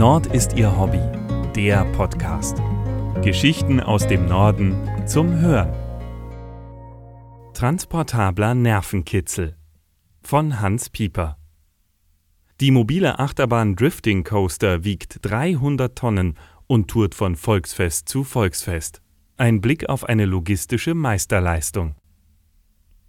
[0.00, 1.02] Nord ist ihr Hobby,
[1.54, 2.56] der Podcast.
[3.22, 4.74] Geschichten aus dem Norden
[5.06, 5.74] zum Hören.
[7.52, 9.58] Transportabler Nervenkitzel
[10.22, 11.36] von Hans Pieper.
[12.62, 19.02] Die mobile Achterbahn Drifting Coaster wiegt 300 Tonnen und tourt von Volksfest zu Volksfest.
[19.36, 21.94] Ein Blick auf eine logistische Meisterleistung.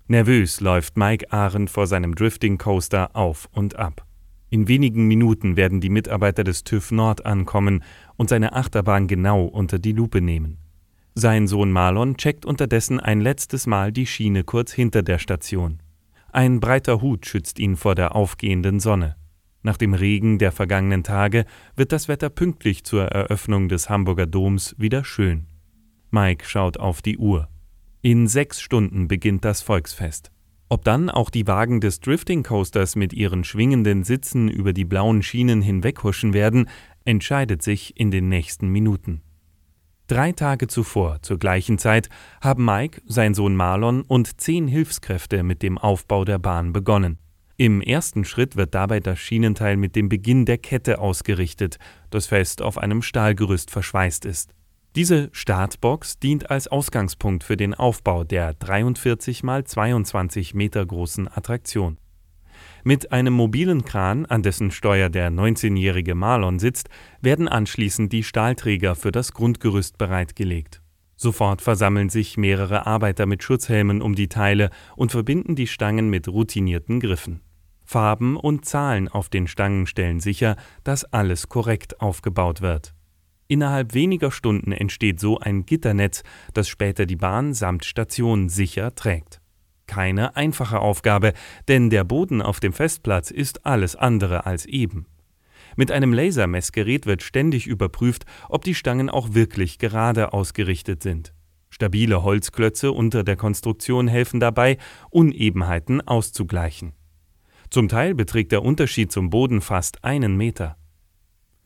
[0.08, 4.06] Nervös läuft Mike Arendt vor seinem Drifting Coaster auf und ab.
[4.52, 7.86] In wenigen Minuten werden die Mitarbeiter des TÜV Nord ankommen
[8.18, 10.58] und seine Achterbahn genau unter die Lupe nehmen.
[11.16, 15.80] Sein Sohn Marlon checkt unterdessen ein letztes Mal die Schiene kurz hinter der Station.
[16.34, 19.16] Ein breiter Hut schützt ihn vor der aufgehenden Sonne.
[19.64, 21.46] Nach dem Regen der vergangenen Tage
[21.78, 25.48] wird das Wetter pünktlich zur Eröffnung des Hamburger Doms wieder schön.
[26.10, 27.48] Mike schaut auf die Uhr.
[28.02, 30.30] In sechs Stunden beginnt das Volksfest.
[30.72, 35.22] Ob dann auch die Wagen des Drifting Coasters mit ihren schwingenden Sitzen über die blauen
[35.22, 36.70] Schienen hinweghuschen werden,
[37.04, 39.22] entscheidet sich in den nächsten Minuten.
[40.08, 42.08] Drei Tage zuvor, zur gleichen Zeit,
[42.40, 47.18] haben Mike, sein Sohn Marlon und zehn Hilfskräfte mit dem Aufbau der Bahn begonnen.
[47.58, 51.80] Im ersten Schritt wird dabei das Schienenteil mit dem Beginn der Kette ausgerichtet,
[52.12, 54.54] das fest auf einem Stahlgerüst verschweißt ist.
[54.98, 61.98] Diese Startbox dient als Ausgangspunkt für den Aufbau der 43 x 22 Meter großen Attraktion.
[62.84, 66.90] Mit einem mobilen Kran, an dessen Steuer der 19-jährige Marlon sitzt,
[67.22, 70.82] werden anschließend die Stahlträger für das Grundgerüst bereitgelegt.
[71.16, 76.28] Sofort versammeln sich mehrere Arbeiter mit Schutzhelmen um die Teile und verbinden die Stangen mit
[76.28, 77.40] routinierten Griffen.
[77.86, 82.94] Farben und Zahlen auf den Stangen stellen sicher, dass alles korrekt aufgebaut wird.
[83.52, 86.24] Innerhalb weniger Stunden entsteht so ein Gitternetz,
[86.54, 89.42] das später die Bahn samt Station sicher trägt.
[89.88, 91.34] Keine einfache Aufgabe,
[91.68, 95.06] denn der Boden auf dem Festplatz ist alles andere als eben.
[95.76, 101.34] Mit einem Lasermessgerät wird ständig überprüft, ob die Stangen auch wirklich gerade ausgerichtet sind.
[101.70, 104.78] Stabile Holzklötze unter der Konstruktion helfen dabei,
[105.10, 106.94] Unebenheiten auszugleichen.
[107.70, 110.78] Zum Teil beträgt der Unterschied zum Boden fast einen Meter.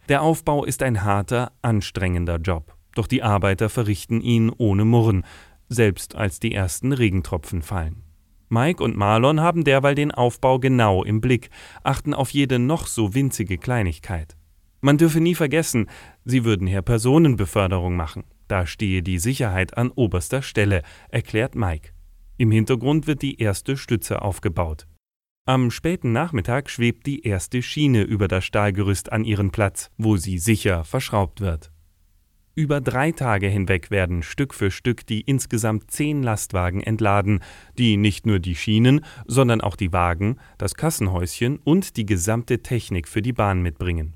[0.07, 5.25] Der Aufbau ist ein harter, anstrengender Job, doch die Arbeiter verrichten ihn ohne Murren,
[5.67, 8.03] selbst als die ersten Regentropfen fallen.
[8.49, 11.49] Mike und Marlon haben derweil den Aufbau genau im Blick,
[11.83, 14.37] achten auf jede noch so winzige Kleinigkeit.
[14.81, 15.89] Man dürfe nie vergessen,
[16.23, 18.23] sie würden hier Personenbeförderung machen.
[18.47, 21.89] Da stehe die Sicherheit an oberster Stelle, erklärt Mike.
[22.37, 24.85] Im Hintergrund wird die erste Stütze aufgebaut.
[25.47, 30.39] Am späten Nachmittag schwebt die erste Schiene über das Stahlgerüst an ihren Platz, wo sie
[30.39, 31.69] sicher verschraubt wird.
[32.55, 37.41] Über drei Tage hinweg werden Stück für Stück die insgesamt zehn Lastwagen entladen,
[37.77, 43.07] die nicht nur die Schienen, sondern auch die Wagen, das Kassenhäuschen und die gesamte Technik
[43.07, 44.15] für die Bahn mitbringen.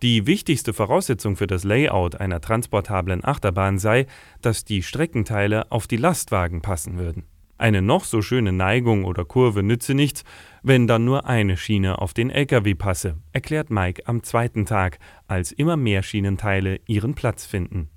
[0.00, 4.06] Die wichtigste Voraussetzung für das Layout einer transportablen Achterbahn sei,
[4.42, 7.24] dass die Streckenteile auf die Lastwagen passen würden.
[7.58, 10.24] Eine noch so schöne Neigung oder Kurve nütze nichts,
[10.62, 15.52] wenn dann nur eine Schiene auf den LKW passe, erklärt Mike am zweiten Tag, als
[15.52, 17.88] immer mehr Schienenteile ihren Platz finden.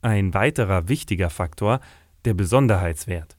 [0.00, 1.80] Ein weiterer wichtiger Faktor,
[2.24, 3.36] der Besonderheitswert.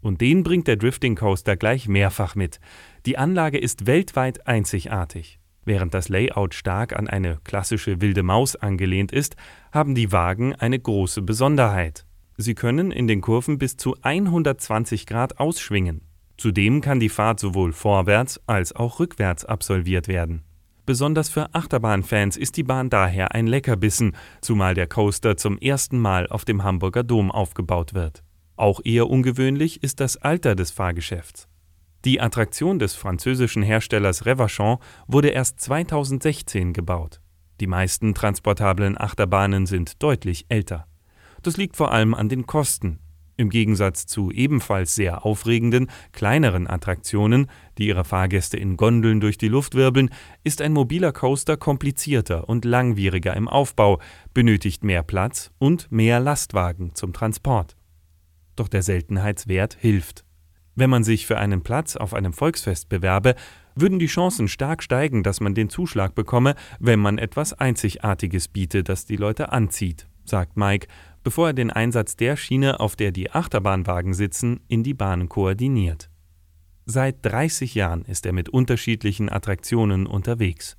[0.00, 2.60] Und den bringt der Drifting Coaster gleich mehrfach mit.
[3.04, 5.40] Die Anlage ist weltweit einzigartig.
[5.64, 9.36] Während das Layout stark an eine klassische wilde Maus angelehnt ist,
[9.72, 12.06] haben die Wagen eine große Besonderheit.
[12.40, 16.02] Sie können in den Kurven bis zu 120 Grad ausschwingen.
[16.36, 20.44] Zudem kann die Fahrt sowohl vorwärts als auch rückwärts absolviert werden.
[20.86, 26.28] Besonders für Achterbahnfans ist die Bahn daher ein Leckerbissen, zumal der Coaster zum ersten Mal
[26.28, 28.22] auf dem Hamburger Dom aufgebaut wird.
[28.54, 31.48] Auch eher ungewöhnlich ist das Alter des Fahrgeschäfts.
[32.04, 34.78] Die Attraktion des französischen Herstellers Revachon
[35.08, 37.20] wurde erst 2016 gebaut.
[37.60, 40.86] Die meisten transportablen Achterbahnen sind deutlich älter.
[41.48, 42.98] Das liegt vor allem an den Kosten.
[43.38, 47.46] Im Gegensatz zu ebenfalls sehr aufregenden, kleineren Attraktionen,
[47.78, 50.10] die ihre Fahrgäste in Gondeln durch die Luft wirbeln,
[50.44, 53.98] ist ein mobiler Coaster komplizierter und langwieriger im Aufbau,
[54.34, 57.78] benötigt mehr Platz und mehr Lastwagen zum Transport.
[58.54, 60.26] Doch der Seltenheitswert hilft.
[60.74, 63.36] Wenn man sich für einen Platz auf einem Volksfest bewerbe,
[63.74, 68.82] würden die Chancen stark steigen, dass man den Zuschlag bekomme, wenn man etwas Einzigartiges biete,
[68.82, 70.88] das die Leute anzieht, sagt Mike
[71.22, 76.10] bevor er den Einsatz der Schiene, auf der die Achterbahnwagen sitzen, in die Bahn koordiniert.
[76.86, 80.76] Seit 30 Jahren ist er mit unterschiedlichen Attraktionen unterwegs.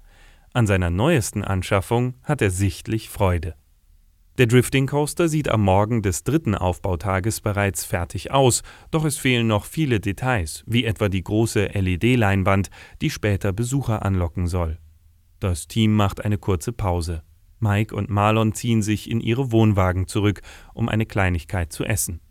[0.53, 3.55] An seiner neuesten Anschaffung hat er sichtlich Freude.
[4.39, 9.47] Der Drifting Coaster sieht am Morgen des dritten Aufbautages bereits fertig aus, doch es fehlen
[9.47, 12.69] noch viele Details, wie etwa die große LED-Leinwand,
[13.01, 14.79] die später Besucher anlocken soll.
[15.41, 17.21] Das Team macht eine kurze Pause.
[17.59, 20.41] Mike und Marlon ziehen sich in ihre Wohnwagen zurück,
[20.73, 22.21] um eine Kleinigkeit zu essen.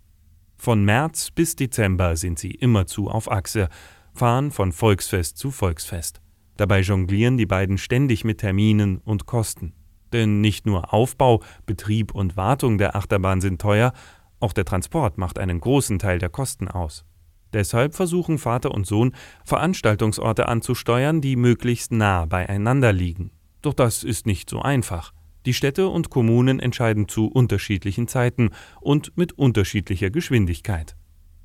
[0.57, 3.69] Von März bis Dezember sind sie immerzu auf Achse,
[4.13, 6.21] fahren von Volksfest zu Volksfest.
[6.57, 9.75] Dabei jonglieren die beiden ständig mit Terminen und Kosten.
[10.13, 13.93] Denn nicht nur Aufbau, Betrieb und Wartung der Achterbahn sind teuer,
[14.41, 17.05] auch der Transport macht einen großen Teil der Kosten aus.
[17.53, 19.15] Deshalb versuchen Vater und Sohn,
[19.45, 23.31] Veranstaltungsorte anzusteuern, die möglichst nah beieinander liegen.
[23.63, 25.13] Doch das ist nicht so einfach.
[25.49, 28.50] Die Städte und Kommunen entscheiden zu unterschiedlichen Zeiten
[28.83, 30.95] und mit unterschiedlicher Geschwindigkeit.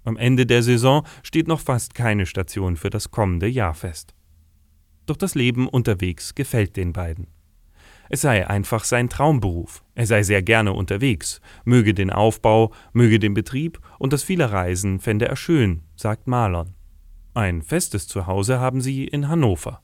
[0.04, 4.14] Am Ende der Saison steht noch fast keine Station für das kommende Jahr fest.
[5.06, 7.28] Doch das Leben unterwegs gefällt den beiden.
[8.10, 9.86] Es sei einfach sein Traumberuf.
[9.96, 15.00] Er sei sehr gerne unterwegs, möge den Aufbau, möge den Betrieb und das viele Reisen
[15.00, 16.76] fände er schön, sagt Marlon.
[17.36, 19.82] Ein festes Zuhause haben sie in Hannover.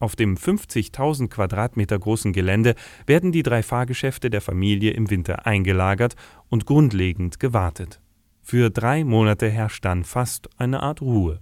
[0.00, 2.74] Auf dem 50.000 Quadratmeter großen Gelände
[3.06, 6.16] werden die drei Fahrgeschäfte der Familie im Winter eingelagert
[6.48, 8.00] und grundlegend gewartet.
[8.42, 11.40] Für drei Monate herrscht dann fast eine Art Ruhe.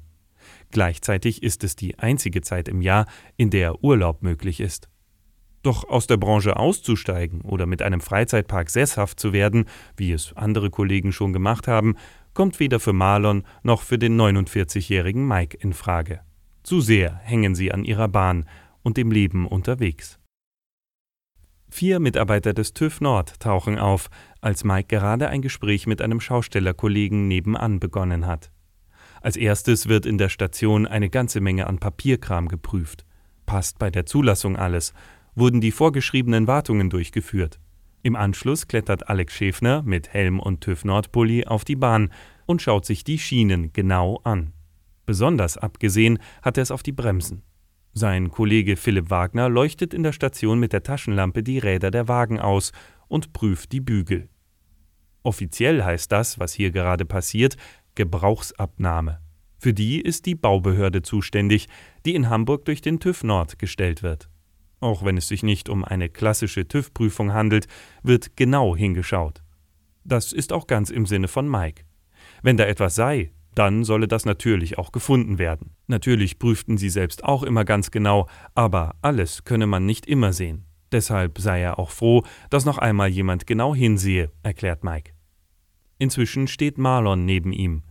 [0.72, 3.06] Gleichzeitig ist es die einzige Zeit im Jahr,
[3.36, 4.88] in der Urlaub möglich ist.
[5.62, 9.66] Doch aus der Branche auszusteigen oder mit einem Freizeitpark sesshaft zu werden,
[9.96, 11.94] wie es andere Kollegen schon gemacht haben,
[12.34, 16.20] kommt weder für Marlon noch für den 49-jährigen Mike in Frage.
[16.62, 18.46] Zu sehr hängen sie an ihrer Bahn
[18.82, 20.18] und dem Leben unterwegs.
[21.70, 24.08] Vier Mitarbeiter des TÜV Nord tauchen auf,
[24.40, 28.50] als Mike gerade ein Gespräch mit einem Schaustellerkollegen nebenan begonnen hat.
[29.20, 33.04] Als erstes wird in der Station eine ganze Menge an Papierkram geprüft.
[33.46, 34.92] Passt bei der Zulassung alles?
[35.34, 37.60] wurden die vorgeschriebenen Wartungen durchgeführt.
[38.02, 42.10] Im Anschluss klettert Alex Schäfner mit Helm und TÜV Nordpulli auf die Bahn
[42.46, 44.52] und schaut sich die Schienen genau an.
[45.08, 47.42] Besonders abgesehen hat er es auf die Bremsen.
[47.94, 52.38] Sein Kollege Philipp Wagner leuchtet in der Station mit der Taschenlampe die Räder der Wagen
[52.38, 52.72] aus
[53.08, 54.28] und prüft die Bügel.
[55.22, 57.56] Offiziell heißt das, was hier gerade passiert,
[57.94, 59.22] Gebrauchsabnahme.
[59.56, 61.68] Für die ist die Baubehörde zuständig,
[62.04, 64.28] die in Hamburg durch den TÜV Nord gestellt wird.
[64.80, 67.66] Auch wenn es sich nicht um eine klassische TÜV-Prüfung handelt,
[68.02, 69.42] wird genau hingeschaut.
[70.04, 71.84] Das ist auch ganz im Sinne von Mike.
[72.42, 75.70] Wenn da etwas sei, dann solle das natürlich auch gefunden werden.
[75.86, 80.64] Natürlich prüften sie selbst auch immer ganz genau, aber alles könne man nicht immer sehen.
[80.92, 85.12] Deshalb sei er auch froh, dass noch einmal jemand genau hinsehe, erklärt Mike.
[85.98, 87.82] Inzwischen steht Marlon neben ihm.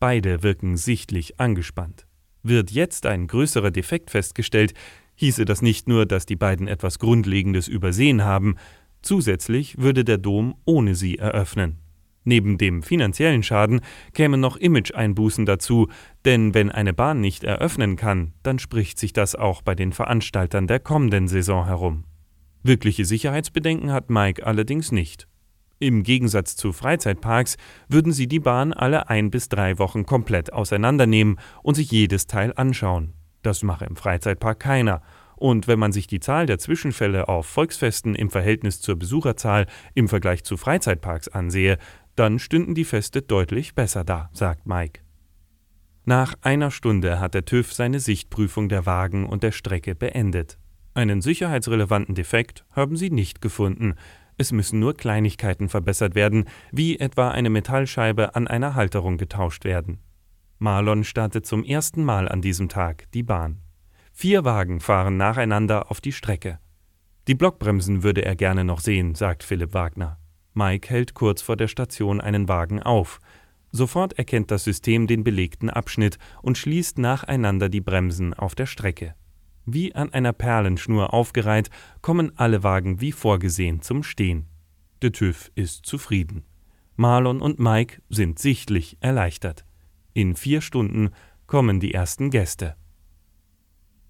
[0.00, 2.06] Beide wirken sichtlich angespannt.
[2.42, 4.74] Wird jetzt ein größerer Defekt festgestellt,
[5.14, 8.56] hieße das nicht nur, dass die beiden etwas Grundlegendes übersehen haben,
[9.02, 11.81] zusätzlich würde der Dom ohne sie eröffnen.
[12.24, 13.80] Neben dem finanziellen Schaden
[14.14, 15.88] kämen noch Image-Einbußen dazu,
[16.24, 20.66] denn wenn eine Bahn nicht eröffnen kann, dann spricht sich das auch bei den Veranstaltern
[20.66, 22.04] der kommenden Saison herum.
[22.62, 25.26] Wirkliche Sicherheitsbedenken hat Mike allerdings nicht.
[25.80, 27.56] Im Gegensatz zu Freizeitparks
[27.88, 32.52] würden sie die Bahn alle ein bis drei Wochen komplett auseinandernehmen und sich jedes Teil
[32.54, 33.14] anschauen.
[33.42, 35.02] Das mache im Freizeitpark keiner.
[35.34, 40.06] Und wenn man sich die Zahl der Zwischenfälle auf Volksfesten im Verhältnis zur Besucherzahl im
[40.06, 41.78] Vergleich zu Freizeitparks ansehe,
[42.16, 45.00] dann stünden die Feste deutlich besser da, sagt Mike.
[46.04, 50.58] Nach einer Stunde hat der TÜV seine Sichtprüfung der Wagen und der Strecke beendet.
[50.94, 53.94] Einen sicherheitsrelevanten Defekt haben sie nicht gefunden.
[54.36, 60.00] Es müssen nur Kleinigkeiten verbessert werden, wie etwa eine Metallscheibe an einer Halterung getauscht werden.
[60.58, 63.60] Marlon startet zum ersten Mal an diesem Tag die Bahn.
[64.12, 66.58] Vier Wagen fahren nacheinander auf die Strecke.
[67.28, 70.18] Die Blockbremsen würde er gerne noch sehen, sagt Philipp Wagner.
[70.54, 73.20] Mike hält kurz vor der Station einen Wagen auf.
[73.70, 79.14] Sofort erkennt das System den belegten Abschnitt und schließt nacheinander die Bremsen auf der Strecke.
[79.64, 84.46] Wie an einer Perlenschnur aufgereiht, kommen alle Wagen wie vorgesehen zum Stehen.
[85.00, 86.44] Der TÜV ist zufrieden.
[86.96, 89.64] Marlon und Mike sind sichtlich erleichtert.
[90.12, 91.10] In vier Stunden
[91.46, 92.76] kommen die ersten Gäste.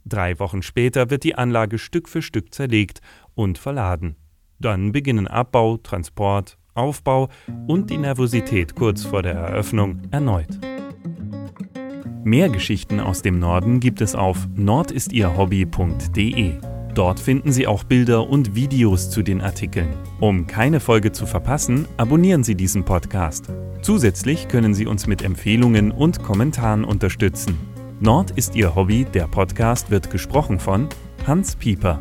[0.05, 3.01] Drei Wochen später wird die Anlage Stück für Stück zerlegt
[3.35, 4.17] und verladen.
[4.63, 7.29] Dann beginnen Abbau, Transport, Aufbau
[7.67, 10.59] und die Nervosität kurz vor der Eröffnung erneut.
[12.25, 16.53] Mehr Geschichten aus dem Norden gibt es auf nordistierhobby.de.
[16.95, 19.89] Dort finden Sie auch Bilder und Videos zu den Artikeln.
[20.21, 23.47] Um keine Folge zu verpassen, abonnieren Sie diesen Podcast.
[23.81, 27.59] Zusätzlich können Sie uns mit Empfehlungen und Kommentaren unterstützen.
[27.99, 30.89] Nord ist Ihr Hobby, der Podcast wird gesprochen von
[31.27, 32.01] Hans Pieper.